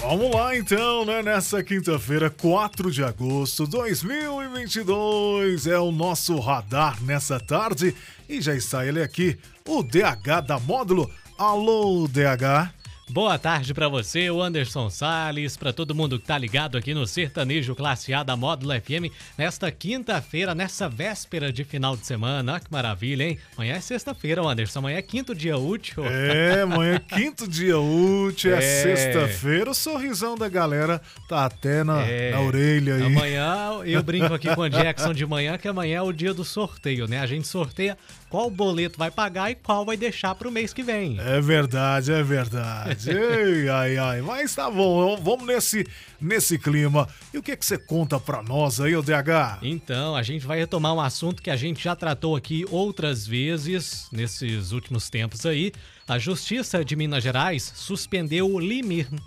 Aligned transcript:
Vamos 0.00 0.30
lá 0.32 0.56
então, 0.56 1.04
né? 1.04 1.22
Nessa 1.24 1.60
quinta-feira, 1.62 2.30
4 2.30 2.88
de 2.90 3.02
agosto 3.02 3.64
de 3.64 3.72
2022, 3.72 5.66
é 5.66 5.76
o 5.76 5.90
nosso 5.90 6.38
radar 6.38 7.02
nessa 7.02 7.40
tarde 7.40 7.94
e 8.28 8.40
já 8.40 8.54
está 8.54 8.86
ele 8.86 9.02
aqui, 9.02 9.36
o 9.66 9.82
DH 9.82 10.46
da 10.46 10.60
Módulo. 10.60 11.10
Alô, 11.36 12.06
DH. 12.06 12.77
Boa 13.10 13.38
tarde 13.38 13.72
para 13.72 13.88
você, 13.88 14.30
o 14.30 14.42
Anderson 14.42 14.90
Sales, 14.90 15.56
para 15.56 15.72
todo 15.72 15.94
mundo 15.94 16.20
que 16.20 16.26
tá 16.26 16.36
ligado 16.36 16.76
aqui 16.76 16.92
no 16.92 17.06
Sertanejo 17.06 17.74
Classe 17.74 18.12
A 18.12 18.22
da 18.22 18.36
Módulo 18.36 18.74
FM, 18.74 19.10
nesta 19.36 19.70
quinta-feira, 19.70 20.54
nessa 20.54 20.90
véspera 20.90 21.50
de 21.50 21.64
final 21.64 21.96
de 21.96 22.04
semana. 22.04 22.52
Olha 22.52 22.60
que 22.60 22.70
maravilha, 22.70 23.24
hein? 23.24 23.38
Amanhã 23.56 23.76
é 23.76 23.80
sexta-feira, 23.80 24.42
Anderson. 24.42 24.80
Amanhã 24.80 24.98
é 24.98 25.02
quinto 25.02 25.34
dia 25.34 25.56
útil. 25.56 26.04
É, 26.04 26.60
amanhã 26.60 26.96
é 26.96 26.98
quinto 26.98 27.48
dia 27.48 27.78
útil, 27.78 28.54
é, 28.54 28.58
é 28.58 28.82
sexta-feira. 28.82 29.70
O 29.70 29.74
sorrisão 29.74 30.36
da 30.36 30.48
galera 30.48 31.00
tá 31.26 31.46
até 31.46 31.82
na, 31.82 32.02
é. 32.02 32.32
na 32.32 32.40
orelha 32.42 32.96
aí. 32.96 33.02
Amanhã, 33.04 33.80
eu 33.88 34.02
brinco 34.02 34.34
aqui 34.34 34.54
com 34.54 34.60
o 34.60 34.68
Jackson 34.68 35.14
de 35.14 35.24
manhã, 35.24 35.56
que 35.56 35.66
amanhã 35.66 35.98
é 35.98 36.02
o 36.02 36.12
dia 36.12 36.34
do 36.34 36.44
sorteio, 36.44 37.08
né? 37.08 37.20
A 37.20 37.26
gente 37.26 37.48
sorteia 37.48 37.96
qual 38.28 38.50
boleto 38.50 38.98
vai 38.98 39.10
pagar 39.10 39.50
e 39.50 39.54
qual 39.54 39.86
vai 39.86 39.96
deixar 39.96 40.34
pro 40.34 40.52
mês 40.52 40.74
que 40.74 40.82
vem. 40.82 41.18
É 41.18 41.40
verdade, 41.40 42.12
é 42.12 42.22
verdade. 42.22 42.97
Ei, 43.06 43.68
ai, 43.68 43.96
ai. 43.96 44.22
Mas 44.22 44.54
tá 44.54 44.70
bom, 44.70 45.16
vamos 45.16 45.46
nesse, 45.46 45.86
nesse 46.20 46.58
clima. 46.58 47.08
E 47.32 47.38
o 47.38 47.42
que, 47.42 47.56
que 47.56 47.64
você 47.64 47.78
conta 47.78 48.18
pra 48.18 48.42
nós 48.42 48.80
aí, 48.80 48.96
o 48.96 49.02
DH? 49.02 49.58
Então, 49.62 50.16
a 50.16 50.22
gente 50.22 50.46
vai 50.46 50.58
retomar 50.58 50.94
um 50.94 51.00
assunto 51.00 51.42
que 51.42 51.50
a 51.50 51.56
gente 51.56 51.82
já 51.82 51.94
tratou 51.94 52.36
aqui 52.36 52.64
outras 52.70 53.26
vezes 53.26 54.08
nesses 54.12 54.72
últimos 54.72 55.08
tempos 55.10 55.44
aí. 55.46 55.72
A 56.06 56.18
Justiça 56.18 56.84
de 56.84 56.96
Minas 56.96 57.22
Gerais 57.22 57.72
suspendeu 57.76 58.58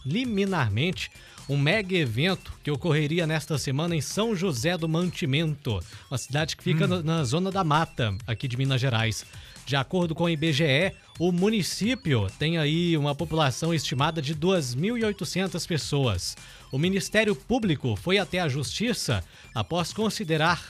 liminarmente 0.05 1.11
um 1.47 1.57
mega 1.57 1.95
evento 1.95 2.53
que 2.63 2.71
ocorreria 2.71 3.27
nesta 3.27 3.57
semana 3.57 3.95
em 3.95 4.01
São 4.01 4.35
José 4.35 4.77
do 4.77 4.87
Mantimento, 4.87 5.79
uma 6.09 6.17
cidade 6.17 6.55
que 6.55 6.63
fica 6.63 6.85
hum. 6.85 7.01
na 7.03 7.23
zona 7.23 7.51
da 7.51 7.63
mata, 7.63 8.15
aqui 8.25 8.47
de 8.47 8.57
Minas 8.57 8.79
Gerais. 8.79 9.25
De 9.71 9.77
acordo 9.77 10.13
com 10.13 10.25
o 10.25 10.29
IBGE, 10.29 10.91
o 11.17 11.31
município 11.31 12.29
tem 12.37 12.57
aí 12.57 12.97
uma 12.97 13.15
população 13.15 13.73
estimada 13.73 14.21
de 14.21 14.35
2.800 14.35 15.65
pessoas. 15.65 16.35
O 16.73 16.77
Ministério 16.77 17.33
Público 17.33 17.95
foi 17.95 18.17
até 18.17 18.41
a 18.41 18.49
Justiça 18.49 19.23
após 19.55 19.93
considerar 19.93 20.61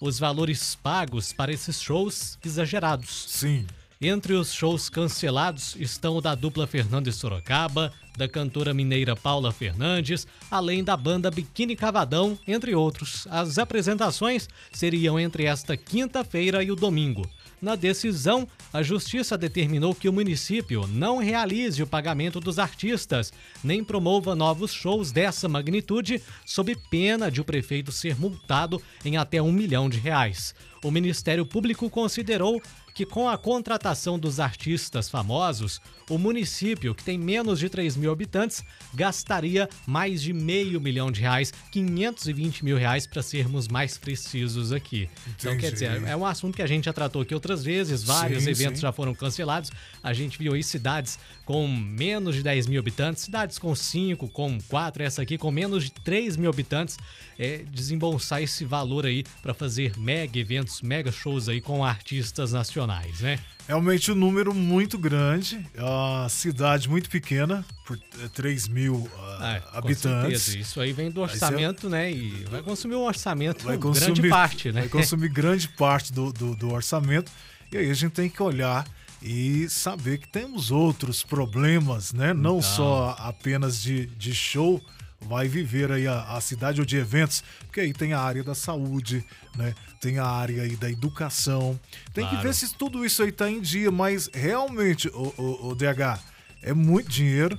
os 0.00 0.18
valores 0.18 0.74
pagos 0.74 1.32
para 1.32 1.52
esses 1.52 1.80
shows 1.80 2.40
exagerados. 2.44 3.26
Sim. 3.28 3.68
Entre 4.00 4.32
os 4.32 4.52
shows 4.52 4.88
cancelados 4.88 5.76
estão 5.78 6.16
o 6.16 6.20
da 6.20 6.34
dupla 6.34 6.66
Fernando 6.66 7.06
e 7.06 7.12
Sorocaba, 7.12 7.92
da 8.18 8.26
cantora 8.26 8.74
mineira 8.74 9.14
Paula 9.14 9.52
Fernandes, 9.52 10.26
além 10.50 10.82
da 10.82 10.96
banda 10.96 11.30
Biquíni 11.30 11.76
Cavadão, 11.76 12.36
entre 12.48 12.74
outros. 12.74 13.28
As 13.30 13.58
apresentações 13.58 14.48
seriam 14.72 15.20
entre 15.20 15.44
esta 15.44 15.76
quinta-feira 15.76 16.64
e 16.64 16.72
o 16.72 16.74
domingo. 16.76 17.30
Na 17.60 17.74
decisão, 17.74 18.48
a 18.72 18.82
Justiça 18.82 19.36
determinou 19.36 19.94
que 19.94 20.08
o 20.08 20.12
município 20.12 20.86
não 20.86 21.18
realize 21.18 21.82
o 21.82 21.86
pagamento 21.86 22.40
dos 22.40 22.58
artistas, 22.58 23.32
nem 23.62 23.84
promova 23.84 24.34
novos 24.34 24.72
shows 24.72 25.12
dessa 25.12 25.46
magnitude, 25.46 26.22
sob 26.46 26.74
pena 26.90 27.30
de 27.30 27.40
o 27.40 27.44
prefeito 27.44 27.92
ser 27.92 28.18
multado 28.18 28.80
em 29.04 29.18
até 29.18 29.42
um 29.42 29.52
milhão 29.52 29.90
de 29.90 29.98
reais. 29.98 30.54
O 30.82 30.90
Ministério 30.90 31.44
Público 31.44 31.88
considerou 31.90 32.60
que 32.94 33.06
com 33.06 33.28
a 33.28 33.38
contratação 33.38 34.18
dos 34.18 34.40
artistas 34.40 35.08
famosos, 35.08 35.80
o 36.08 36.18
município, 36.18 36.94
que 36.94 37.04
tem 37.04 37.16
menos 37.16 37.58
de 37.58 37.68
3 37.68 37.96
mil 37.96 38.10
habitantes, 38.10 38.64
gastaria 38.92 39.68
mais 39.86 40.20
de 40.20 40.32
meio 40.32 40.80
milhão 40.80 41.10
de 41.10 41.20
reais, 41.20 41.52
520 41.70 42.64
mil 42.64 42.76
reais 42.76 43.06
para 43.06 43.22
sermos 43.22 43.68
mais 43.68 43.96
precisos 43.96 44.72
aqui. 44.72 45.08
Entendi. 45.22 45.36
Então, 45.38 45.56
quer 45.56 45.72
dizer, 45.72 46.02
é 46.02 46.16
um 46.16 46.26
assunto 46.26 46.56
que 46.56 46.62
a 46.62 46.66
gente 46.66 46.86
já 46.86 46.92
tratou 46.92 47.22
aqui 47.22 47.32
outras 47.32 47.62
vezes, 47.62 48.02
vários 48.02 48.44
sim, 48.44 48.50
eventos 48.50 48.80
sim. 48.80 48.82
já 48.82 48.92
foram 48.92 49.14
cancelados. 49.14 49.70
A 50.02 50.12
gente 50.12 50.36
viu 50.36 50.52
aí 50.52 50.62
cidades 50.62 51.18
com 51.44 51.66
menos 51.68 52.34
de 52.34 52.42
10 52.42 52.66
mil 52.66 52.80
habitantes, 52.80 53.22
cidades 53.22 53.58
com 53.58 53.74
5, 53.74 54.28
com 54.28 54.58
4, 54.68 55.02
essa 55.02 55.22
aqui 55.22 55.38
com 55.38 55.50
menos 55.50 55.84
de 55.84 55.92
3 55.92 56.36
mil 56.36 56.50
habitantes, 56.50 56.98
é, 57.38 57.64
desembolsar 57.70 58.42
esse 58.42 58.64
valor 58.64 59.06
aí 59.06 59.24
para 59.42 59.54
fazer 59.54 59.96
mega 59.96 60.38
eventos, 60.38 60.69
mega 60.82 61.10
shows 61.10 61.48
aí 61.48 61.60
com 61.60 61.84
artistas 61.84 62.52
nacionais, 62.52 63.20
né? 63.20 63.38
Realmente 63.66 64.10
um 64.10 64.14
número 64.14 64.54
muito 64.54 64.98
grande, 64.98 65.64
a 65.76 66.28
cidade 66.28 66.88
muito 66.88 67.08
pequena, 67.08 67.64
por 67.86 67.98
3 68.34 68.66
eh, 68.66 68.70
mil 68.70 68.94
uh, 68.94 69.10
ah, 69.18 69.62
habitantes. 69.74 70.48
Isso 70.54 70.80
aí 70.80 70.92
vem 70.92 71.10
do 71.10 71.20
orçamento, 71.20 71.88
né? 71.88 72.10
E 72.10 72.44
vai 72.50 72.62
consumir 72.62 72.94
o 72.94 73.02
orçamento 73.02 73.64
vai 73.64 73.78
consumir, 73.78 74.06
grande 74.06 74.28
parte, 74.28 74.72
né? 74.72 74.80
Vai 74.80 74.88
consumir 74.88 75.28
grande 75.28 75.68
parte 75.68 76.12
do, 76.12 76.32
do, 76.32 76.56
do 76.56 76.72
orçamento. 76.72 77.30
E 77.72 77.76
aí 77.76 77.90
a 77.90 77.94
gente 77.94 78.12
tem 78.12 78.28
que 78.28 78.42
olhar 78.42 78.84
e 79.22 79.68
saber 79.68 80.18
que 80.18 80.28
temos 80.28 80.70
outros 80.70 81.22
problemas, 81.22 82.12
né? 82.12 82.32
Não 82.32 82.58
então... 82.58 82.62
só 82.62 83.16
apenas 83.18 83.80
de, 83.80 84.06
de 84.06 84.34
show, 84.34 84.80
vai 85.22 85.46
viver 85.48 85.92
aí 85.92 86.06
a, 86.06 86.36
a, 86.36 86.40
cidade 86.40 86.80
ou 86.80 86.86
de 86.86 86.96
eventos, 86.96 87.42
porque 87.66 87.80
aí 87.80 87.92
tem 87.92 88.12
a 88.12 88.20
área 88.20 88.42
da 88.42 88.54
saúde, 88.54 89.24
né? 89.54 89.74
Tem 90.00 90.18
a 90.18 90.24
área 90.24 90.62
aí 90.62 90.76
da 90.76 90.90
educação. 90.90 91.78
Tem 92.14 92.24
claro. 92.24 92.38
que 92.38 92.42
ver 92.42 92.54
se 92.54 92.74
tudo 92.74 93.04
isso 93.04 93.22
aí 93.22 93.30
tá 93.30 93.50
em 93.50 93.60
dia, 93.60 93.90
mas 93.90 94.30
realmente, 94.32 95.08
o, 95.08 95.34
o, 95.36 95.68
o 95.68 95.74
DH, 95.74 96.20
é 96.62 96.72
muito 96.72 97.10
dinheiro 97.10 97.58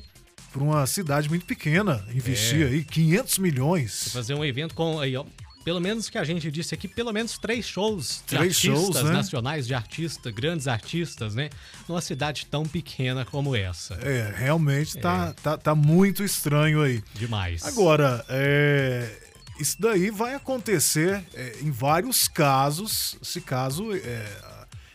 para 0.51 0.63
uma 0.63 0.85
cidade 0.85 1.29
muito 1.29 1.45
pequena 1.45 2.05
investir 2.13 2.63
é. 2.63 2.65
aí 2.65 2.83
500 2.83 3.37
milhões. 3.39 4.09
Fazer 4.11 4.33
um 4.33 4.43
evento 4.43 4.75
com 4.75 4.99
aí, 4.99 5.15
ó, 5.15 5.25
pelo 5.63 5.79
menos 5.79 6.09
que 6.09 6.17
a 6.17 6.23
gente 6.23 6.49
disse 6.51 6.73
aqui, 6.73 6.87
pelo 6.87 7.11
menos 7.11 7.37
três 7.37 7.65
shows 7.65 8.21
de 8.25 8.37
três 8.37 8.55
artistas 8.55 8.79
shows, 8.79 9.03
né? 9.03 9.11
nacionais, 9.11 9.67
de 9.67 9.73
artistas, 9.73 10.33
grandes 10.33 10.67
artistas, 10.67 11.35
né? 11.35 11.49
Numa 11.87 12.01
cidade 12.01 12.45
tão 12.45 12.65
pequena 12.65 13.25
como 13.25 13.55
essa. 13.55 13.95
É, 13.95 14.33
realmente 14.35 14.97
tá, 14.97 15.33
é. 15.37 15.41
tá, 15.41 15.57
tá 15.57 15.75
muito 15.75 16.23
estranho 16.23 16.81
aí. 16.81 17.03
Demais. 17.13 17.63
Agora, 17.65 18.25
é, 18.29 19.09
isso 19.59 19.77
daí 19.79 20.09
vai 20.09 20.33
acontecer 20.33 21.23
é, 21.33 21.57
em 21.61 21.71
vários 21.71 22.27
casos, 22.27 23.17
se 23.21 23.39
caso 23.39 23.93
é, 23.93 24.50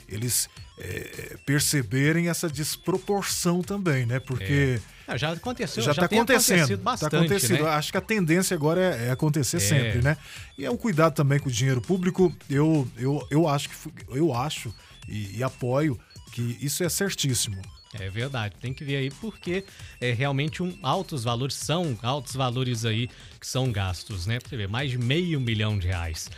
eles 0.09 0.49
é, 0.79 1.37
perceberem 1.45 2.29
essa 2.29 2.49
desproporção 2.49 3.63
também, 3.63 4.07
né? 4.07 4.21
Porque 4.21 4.81
é. 5.09 5.17
Já 5.17 5.33
aconteceu, 5.33 5.83
já, 5.83 5.93
está 5.93 6.07
acontecendo, 6.07 6.77
bastante. 6.79 7.11
Tá 7.11 7.19
acontecido. 7.19 7.63
Né? 7.63 7.71
Acho 7.71 7.93
que 7.93 7.99
a 7.99 8.01
tendência 8.01 8.55
agora 8.55 8.81
é, 8.81 9.07
é 9.07 9.11
acontecer 9.11 9.59
é. 9.59 9.61
sempre, 9.61 10.03
né? 10.03 10.17
E 10.59 10.65
é 10.65 10.71
um 10.71 10.77
cuidado 10.77 11.15
também 11.15 11.39
com 11.39 11.49
o 11.49 11.53
dinheiro 11.53 11.81
público. 11.81 12.35
Eu, 12.51 12.89
eu, 12.97 13.27
eu 13.31 13.49
acho 13.49 13.69
que 13.69 13.77
eu 14.09 14.35
acho 14.35 14.75
e, 15.09 15.39
e 15.39 15.43
apoio 15.45 15.99
que 16.33 16.59
isso 16.61 16.83
é 16.83 16.89
certíssimo. 16.89 17.63
É 17.95 18.11
verdade, 18.11 18.55
tem 18.61 18.75
que 18.75 18.85
ver 18.85 18.97
aí 18.97 19.11
porque 19.11 19.65
é 20.01 20.13
realmente 20.13 20.63
um 20.63 20.77
altos 20.83 21.25
valores 21.25 21.55
são 21.55 21.97
altos 22.03 22.35
valores 22.35 22.85
aí 22.85 23.09
que 23.41 23.47
são 23.47 23.73
gastos, 23.73 24.27
né? 24.27 24.39
Você 24.45 24.57
vê, 24.57 24.67
mais 24.67 24.91
de 24.91 24.99
meio 24.99 25.41
milhão 25.41 25.79
de 25.79 25.87
reais. 25.87 26.29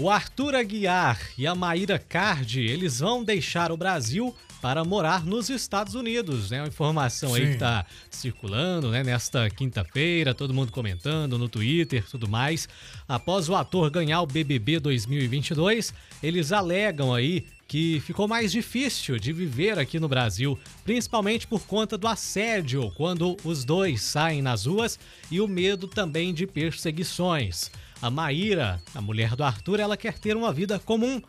O 0.00 0.08
Arthur 0.08 0.54
Aguiar 0.54 1.18
e 1.36 1.44
a 1.44 1.56
Maíra 1.56 1.98
Cardi, 1.98 2.60
eles 2.60 3.00
vão 3.00 3.24
deixar 3.24 3.72
o 3.72 3.76
Brasil 3.76 4.32
para 4.62 4.84
morar 4.84 5.26
nos 5.26 5.50
Estados 5.50 5.96
Unidos, 5.96 6.52
né? 6.52 6.60
Uma 6.60 6.68
informação 6.68 7.30
Sim. 7.30 7.40
aí 7.40 7.52
que 7.52 7.58
tá 7.58 7.84
circulando, 8.08 8.92
né? 8.92 9.02
Nesta 9.02 9.50
quinta-feira, 9.50 10.32
todo 10.32 10.54
mundo 10.54 10.70
comentando 10.70 11.36
no 11.36 11.48
Twitter, 11.48 12.04
tudo 12.08 12.28
mais. 12.28 12.68
Após 13.08 13.48
o 13.48 13.56
ator 13.56 13.90
ganhar 13.90 14.20
o 14.20 14.26
BBB 14.26 14.78
2022, 14.78 15.92
eles 16.22 16.52
alegam 16.52 17.12
aí 17.12 17.44
que 17.66 18.00
ficou 18.06 18.28
mais 18.28 18.52
difícil 18.52 19.18
de 19.18 19.32
viver 19.32 19.80
aqui 19.80 19.98
no 19.98 20.08
Brasil, 20.08 20.56
principalmente 20.84 21.44
por 21.44 21.66
conta 21.66 21.98
do 21.98 22.06
assédio 22.06 22.92
quando 22.92 23.36
os 23.42 23.64
dois 23.64 24.00
saem 24.00 24.42
nas 24.42 24.64
ruas 24.64 24.96
e 25.28 25.40
o 25.40 25.48
medo 25.48 25.88
também 25.88 26.32
de 26.32 26.46
perseguições. 26.46 27.68
A 28.00 28.10
Maíra, 28.10 28.80
a 28.94 29.00
mulher 29.00 29.34
do 29.34 29.42
Arthur, 29.42 29.80
ela 29.80 29.96
quer 29.96 30.18
ter 30.18 30.36
uma 30.36 30.52
vida 30.52 30.78
comum 30.78 31.20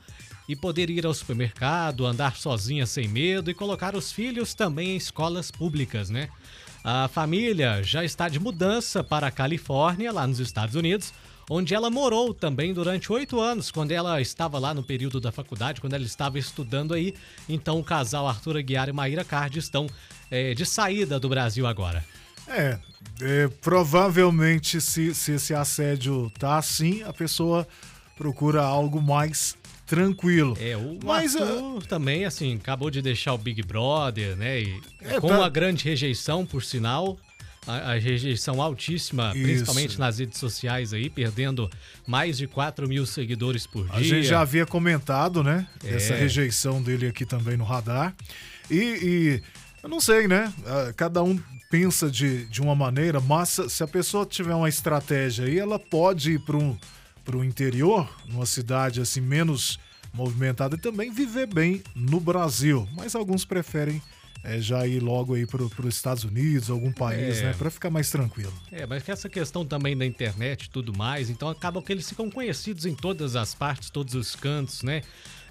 e 0.48 0.56
poder 0.56 0.90
ir 0.90 1.06
ao 1.06 1.14
supermercado, 1.14 2.06
andar 2.06 2.36
sozinha 2.36 2.86
sem 2.86 3.08
medo 3.08 3.50
e 3.52 3.54
colocar 3.54 3.96
os 3.96 4.12
filhos 4.12 4.54
também 4.54 4.90
em 4.90 4.96
escolas 4.98 5.52
públicas, 5.52 6.10
né? 6.10 6.30
A 6.84 7.08
família 7.08 7.84
já 7.84 8.04
está 8.04 8.30
de 8.30 8.40
mudança 8.40 9.04
para 9.04 9.28
a 9.28 9.32
Califórnia, 9.32 10.12
lá 10.12 10.26
nos 10.26 10.40
Estados 10.40 10.76
Unidos, 10.76 11.14
onde 11.50 11.74
ela 11.74 11.90
morou 11.90 12.34
também 12.34 12.74
durante 12.74 13.12
oito 13.12 13.40
anos, 13.40 13.72
quando 13.72 13.92
ela 13.92 14.22
estava 14.22 14.58
lá 14.60 14.74
no 14.74 14.84
período 14.84 15.20
da 15.20 15.32
faculdade, 15.32 15.82
quando 15.82 15.94
ela 15.94 16.06
estava 16.06 16.40
estudando 16.40 16.94
aí. 16.94 17.14
Então 17.48 17.80
o 17.80 17.84
casal 17.84 18.28
Arthur 18.28 18.58
Aguiar 18.58 18.88
e 18.88 18.94
Maíra 18.94 19.26
Card 19.26 19.58
estão 19.58 19.88
é, 20.32 20.54
de 20.54 20.66
saída 20.66 21.20
do 21.20 21.28
Brasil 21.28 21.66
agora. 21.68 22.06
É, 22.50 22.80
é 23.22 23.48
provavelmente 23.62 24.82
se, 24.82 25.14
se 25.14 25.34
esse 25.34 25.54
assédio 25.54 26.32
tá 26.38 26.58
assim, 26.58 27.04
a 27.04 27.14
pessoa 27.14 27.68
procura 28.18 28.62
algo 28.62 29.02
mais 29.02 29.56
tranquilo. 29.90 30.56
É, 30.60 30.78
o 30.78 31.00
Mas, 31.04 31.36
Arthur 31.36 31.78
uh... 31.78 31.82
também, 31.82 32.24
assim, 32.24 32.56
acabou 32.56 32.92
de 32.92 33.02
deixar 33.02 33.34
o 33.34 33.38
Big 33.38 33.64
Brother, 33.64 34.36
né? 34.36 34.62
E 34.62 34.82
é, 35.02 35.20
com 35.20 35.28
tá... 35.28 35.38
uma 35.38 35.50
grande 35.50 35.84
rejeição, 35.84 36.46
por 36.46 36.64
sinal. 36.64 37.18
A, 37.68 37.92
a 37.92 38.00
rejeição 38.00 38.62
altíssima, 38.62 39.32
Isso. 39.36 39.44
principalmente 39.44 40.00
nas 40.00 40.18
redes 40.18 40.40
sociais 40.40 40.94
aí, 40.94 41.10
perdendo 41.10 41.70
mais 42.08 42.38
de 42.38 42.48
4 42.48 42.88
mil 42.88 43.06
seguidores 43.06 43.68
por 43.68 43.86
dia. 43.86 43.96
A 43.96 44.02
gente 44.02 44.24
já 44.24 44.40
havia 44.40 44.66
comentado, 44.66 45.44
né? 45.44 45.68
É. 45.84 45.96
Essa 45.96 46.16
rejeição 46.16 46.82
dele 46.82 47.08
aqui 47.08 47.26
também 47.26 47.58
no 47.58 47.66
radar. 47.66 48.16
E, 48.72 48.76
e 48.76 49.44
eu 49.84 49.90
não 49.90 50.00
sei, 50.00 50.28
né? 50.28 50.54
Ah, 50.66 50.94
cada 50.96 51.24
um 51.24 51.40
pensa 51.70 52.10
de, 52.10 52.46
de 52.46 52.62
uma 52.62 52.76
maneira, 52.76 53.20
mas 53.20 53.60
se 53.70 53.84
a 53.84 53.88
pessoa 53.88 54.26
tiver 54.26 54.56
uma 54.56 54.70
estratégia 54.70 55.46
aí, 55.46 55.60
ela 55.60 55.78
pode 55.78 56.34
ir 56.34 56.40
para 56.40 56.58
um 56.58 56.78
o 57.32 57.44
interior, 57.44 58.10
numa 58.28 58.46
cidade 58.46 59.00
assim 59.00 59.22
menos 59.22 59.80
movimentada, 60.12 60.76
e 60.76 60.80
também 60.80 61.12
viver 61.12 61.46
bem 61.46 61.84
no 61.96 62.20
Brasil. 62.20 62.88
Mas 62.96 63.14
alguns 63.14 63.46
preferem 63.46 64.02
é, 64.44 64.60
já 64.60 64.88
ir 64.88 65.00
logo 65.02 65.36
aí 65.36 65.46
para 65.46 65.62
os 65.62 65.96
Estados 65.96 66.24
Unidos, 66.24 66.70
algum 66.70 66.92
país, 66.92 67.38
é. 67.40 67.44
né? 67.44 67.54
Para 67.54 67.70
ficar 67.70 67.90
mais 67.90 68.10
tranquilo. 68.10 68.54
É, 68.72 68.86
mas 68.86 69.08
essa 69.08 69.30
questão 69.30 69.66
também 69.66 69.98
da 69.98 70.06
internet 70.06 70.64
e 70.64 70.70
tudo 70.70 70.96
mais, 70.96 71.30
então 71.30 71.50
acaba 71.50 71.82
que 71.82 71.92
eles 71.92 72.08
ficam 72.08 72.30
conhecidos 72.30 72.86
em 72.86 72.96
todas 72.96 73.36
as 73.36 73.54
partes, 73.54 73.90
todos 73.90 74.16
os 74.16 74.36
cantos, 74.36 74.82
né? 74.82 75.02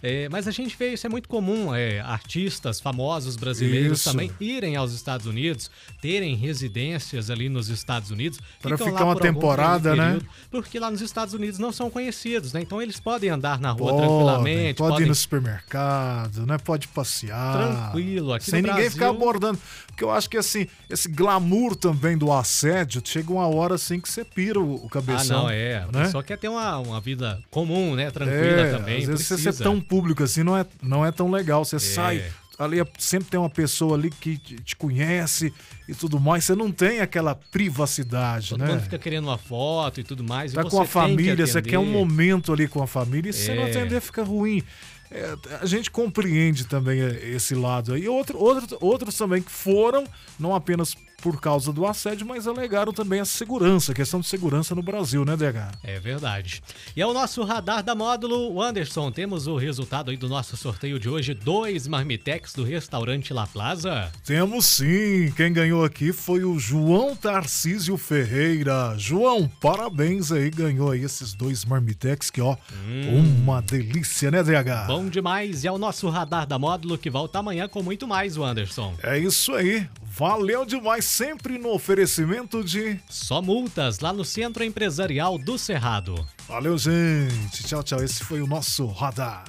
É, 0.02 0.28
mas 0.28 0.46
a 0.46 0.50
gente 0.50 0.76
vê 0.76 0.92
isso 0.92 1.06
é 1.06 1.10
muito 1.10 1.28
comum, 1.28 1.74
é, 1.74 2.00
artistas 2.00 2.80
famosos 2.80 3.36
brasileiros 3.36 4.00
isso. 4.00 4.10
também 4.10 4.30
irem 4.40 4.76
aos 4.76 4.92
Estados 4.92 5.26
Unidos, 5.26 5.70
terem 6.00 6.34
residências 6.34 7.30
ali 7.30 7.48
nos 7.48 7.68
Estados 7.68 8.10
Unidos. 8.10 8.38
Para 8.60 8.76
ficar 8.76 9.04
uma 9.04 9.16
temporada, 9.16 9.94
né? 9.94 10.04
período, 10.04 10.22
né? 10.24 10.30
Porque 10.50 10.78
lá 10.78 10.90
nos 10.90 11.00
Estados 11.00 11.34
Unidos 11.34 11.58
não 11.58 11.72
são 11.72 11.90
conhecidos, 11.90 12.52
né? 12.52 12.60
Então 12.60 12.80
eles 12.80 13.00
podem 13.00 13.30
andar 13.30 13.60
na 13.60 13.70
rua 13.70 13.96
tranquilamente. 13.96 14.78
Pode 14.78 14.90
podem 14.90 15.06
ir 15.06 15.08
no 15.08 15.14
supermercado, 15.14 16.46
né? 16.46 16.58
Pode 16.58 16.88
passear. 16.88 17.56
Tranquilo, 17.56 18.32
aqui 18.32 18.50
Sem 18.50 18.62
ninguém 18.62 18.74
Brasil... 18.74 18.90
ficar 18.92 19.08
abordando. 19.10 19.58
Porque 19.86 20.04
eu 20.04 20.10
acho 20.10 20.30
que 20.30 20.36
assim, 20.36 20.66
esse 20.88 21.08
glamour 21.08 21.74
também 21.74 22.16
do 22.16 22.32
assédio, 22.32 23.02
chega 23.04 23.32
uma 23.32 23.46
hora 23.48 23.74
assim 23.74 23.98
que 23.98 24.08
você 24.08 24.24
pira 24.24 24.60
o, 24.60 24.86
o 24.86 24.88
cabeção. 24.88 25.40
Ah, 25.40 25.42
não, 25.42 25.50
é. 25.50 25.86
Né? 25.92 26.08
Só 26.10 26.22
quer 26.22 26.38
ter 26.38 26.48
uma, 26.48 26.78
uma 26.78 27.00
vida 27.00 27.40
comum, 27.50 27.94
né? 27.94 28.10
Tranquila 28.10 28.38
é, 28.38 28.70
também. 28.72 28.98
Às 28.98 29.06
vezes 29.06 29.26
precisa. 29.26 29.52
você 29.52 29.62
é 29.62 29.64
tão 29.64 29.80
público 29.88 30.22
assim, 30.22 30.42
não 30.42 30.56
é, 30.56 30.66
não 30.82 31.04
é 31.04 31.10
tão 31.10 31.30
legal. 31.30 31.64
Você 31.64 31.76
é. 31.76 31.78
sai, 31.78 32.24
ali 32.58 32.80
é, 32.80 32.86
sempre 32.98 33.30
tem 33.30 33.38
uma 33.38 33.50
pessoa 33.50 33.96
ali 33.96 34.10
que 34.10 34.36
te 34.36 34.76
conhece 34.76 35.52
e 35.88 35.94
tudo 35.94 36.20
mais. 36.20 36.44
Você 36.44 36.54
não 36.54 36.70
tem 36.70 37.00
aquela 37.00 37.34
privacidade, 37.34 38.50
Todo 38.50 38.60
né? 38.60 38.66
Mundo 38.66 38.82
fica 38.82 38.98
querendo 38.98 39.24
uma 39.24 39.38
foto 39.38 40.00
e 40.00 40.04
tudo 40.04 40.22
mais. 40.24 40.52
Tá 40.52 40.64
com 40.64 40.80
a 40.80 40.86
família, 40.86 41.46
você 41.46 41.62
quer 41.62 41.78
um 41.78 41.90
momento 41.90 42.52
ali 42.52 42.68
com 42.68 42.82
a 42.82 42.86
família 42.86 43.30
e 43.30 43.32
se 43.32 43.50
é. 43.50 43.54
você 43.54 43.54
não 43.54 43.64
atender 43.64 44.00
fica 44.00 44.22
ruim. 44.22 44.62
É, 45.10 45.36
a 45.62 45.66
gente 45.66 45.90
compreende 45.90 46.66
também 46.66 47.00
esse 47.00 47.54
lado 47.54 47.94
aí. 47.94 48.06
Outro, 48.08 48.38
outro, 48.38 48.76
outros 48.80 49.16
também 49.16 49.40
que 49.40 49.50
foram, 49.50 50.04
não 50.38 50.54
apenas 50.54 50.94
por 51.22 51.40
causa 51.40 51.72
do 51.72 51.86
assédio, 51.86 52.26
mas 52.26 52.46
alegaram 52.46 52.92
também 52.92 53.20
a 53.20 53.24
segurança, 53.24 53.92
a 53.92 53.94
questão 53.94 54.20
de 54.20 54.26
segurança 54.26 54.74
no 54.74 54.82
Brasil, 54.82 55.24
né, 55.24 55.36
DH? 55.36 55.76
É 55.82 55.98
verdade. 55.98 56.62
E 56.96 57.02
é 57.02 57.06
o 57.06 57.12
nosso 57.12 57.42
radar 57.42 57.82
da 57.82 57.94
módulo, 57.94 58.62
Anderson. 58.62 59.10
Temos 59.10 59.46
o 59.46 59.56
resultado 59.56 60.10
aí 60.10 60.16
do 60.16 60.28
nosso 60.28 60.56
sorteio 60.56 60.98
de 60.98 61.08
hoje: 61.08 61.34
dois 61.34 61.86
marmitex 61.86 62.52
do 62.54 62.62
restaurante 62.62 63.32
La 63.32 63.46
Plaza. 63.46 64.12
Temos 64.24 64.66
sim. 64.66 65.32
Quem 65.36 65.52
ganhou 65.52 65.84
aqui 65.84 66.12
foi 66.12 66.44
o 66.44 66.58
João 66.58 67.16
Tarcísio 67.16 67.96
Ferreira. 67.96 68.94
João, 68.96 69.50
parabéns 69.60 70.30
aí, 70.30 70.50
ganhou 70.50 70.92
aí 70.92 71.02
esses 71.02 71.34
dois 71.34 71.64
marmitex 71.64 72.30
que, 72.30 72.40
ó, 72.40 72.56
hum. 72.86 73.42
uma 73.42 73.60
delícia, 73.60 74.30
né, 74.30 74.42
DH? 74.42 74.86
Bom 74.86 75.08
demais. 75.08 75.64
E 75.64 75.66
é 75.66 75.72
o 75.72 75.78
nosso 75.78 76.08
radar 76.08 76.46
da 76.46 76.58
módulo 76.58 76.96
que 76.96 77.10
volta 77.10 77.40
amanhã 77.40 77.68
com 77.68 77.82
muito 77.82 78.06
mais, 78.06 78.36
o 78.36 78.44
Anderson. 78.44 78.94
É 79.02 79.18
isso 79.18 79.52
aí. 79.54 79.88
Valeu 80.02 80.64
demais, 80.64 81.04
sempre 81.08 81.58
no 81.58 81.72
oferecimento 81.72 82.62
de. 82.62 83.00
Só 83.08 83.40
multas 83.40 84.00
lá 84.00 84.12
no 84.12 84.24
Centro 84.24 84.62
Empresarial 84.62 85.38
do 85.38 85.58
Cerrado. 85.58 86.14
Valeu, 86.46 86.76
gente. 86.76 87.64
Tchau, 87.64 87.82
tchau. 87.82 88.02
Esse 88.02 88.22
foi 88.22 88.42
o 88.42 88.46
nosso 88.46 88.86
radar. 88.86 89.44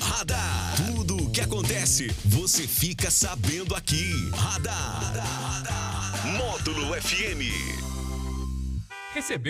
Radar. 0.00 0.76
Tudo 0.86 1.16
o 1.16 1.30
que 1.30 1.40
acontece, 1.40 2.08
você 2.24 2.66
fica 2.66 3.10
sabendo 3.10 3.74
aqui. 3.74 4.12
Radar. 4.32 5.02
radar. 5.02 6.26
Módulo 6.38 6.94
FM. 6.94 7.42
Receber 9.14 9.38